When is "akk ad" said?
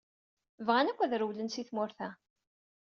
0.91-1.13